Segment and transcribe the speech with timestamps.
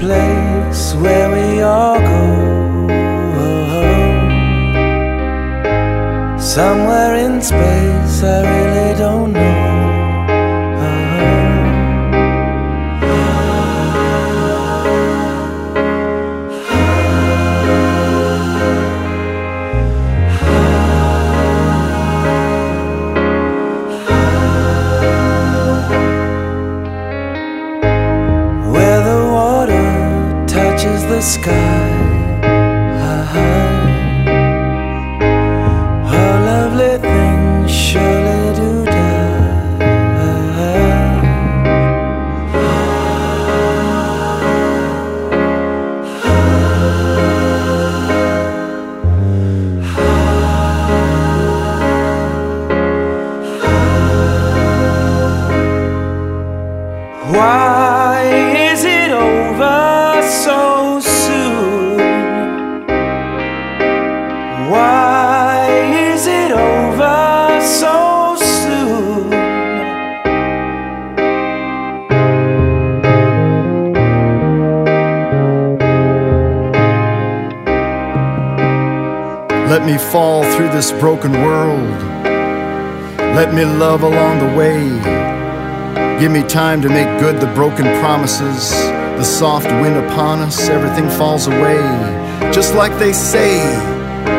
[0.00, 2.24] place where we all go.
[6.38, 8.53] Somewhere in space, I
[30.84, 32.42] touches the sky.
[33.10, 33.40] Uh-huh.
[36.14, 39.02] All lovely things surely do die.
[57.32, 57.73] Why
[64.54, 65.66] Why
[66.10, 69.30] is it over so soon?
[79.68, 82.00] Let me fall through this broken world.
[83.34, 84.78] Let me love along the way.
[86.20, 88.70] Give me time to make good the broken promises.
[88.70, 91.82] The soft wind upon us, everything falls away.
[92.52, 93.93] Just like they say,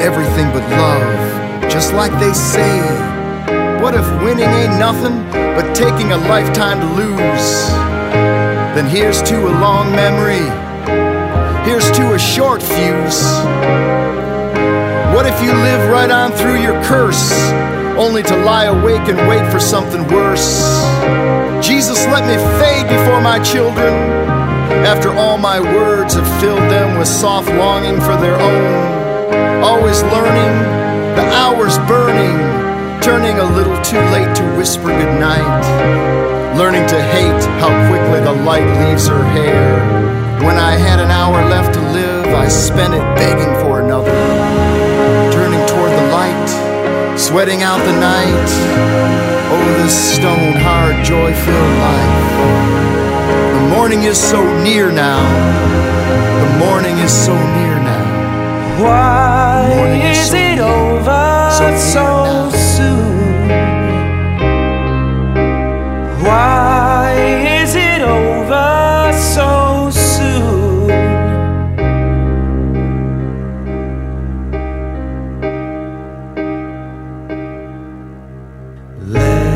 [0.00, 1.70] everything but love.
[1.70, 2.80] Just like they say.
[3.82, 7.48] What if winning ain't nothing but taking a lifetime to lose?
[8.74, 10.44] Then here's to a long memory.
[11.68, 13.22] Here's to a short fuse.
[15.14, 17.32] What if you live right on through your curse,
[17.96, 20.84] only to lie awake and wait for something worse?
[21.66, 23.94] Jesus, let me fade before my children,
[24.84, 29.05] after all my words have filled them with soft longing for their own.
[29.62, 30.54] Always learning,
[31.16, 32.36] the hours burning,
[33.02, 35.64] turning a little too late to whisper goodnight.
[36.56, 40.06] Learning to hate how quickly the light leaves her hair.
[40.44, 44.12] When I had an hour left to live, I spent it begging for another
[45.32, 48.48] turning toward the light, sweating out the night.
[49.52, 52.26] Oh, this stone hard, joy filled life.
[53.54, 55.22] The morning is so near now.
[56.42, 57.85] The morning is so near now.
[58.78, 59.70] Why
[60.10, 63.48] is it over so, so soon?
[66.22, 67.14] Why
[67.62, 70.90] is it over so soon?
[79.08, 79.55] Let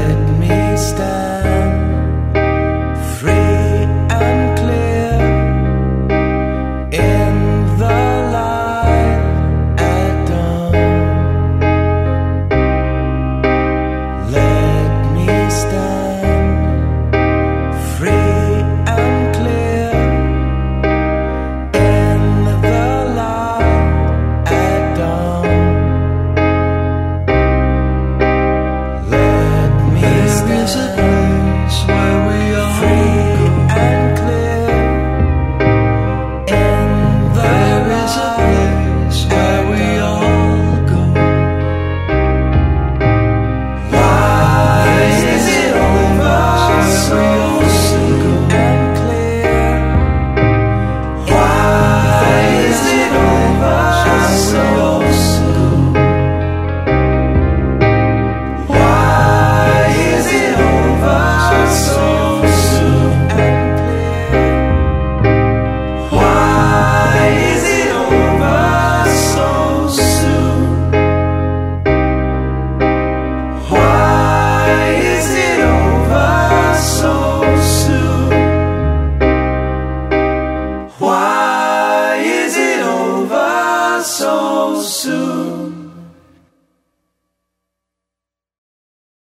[84.80, 85.29] so soon.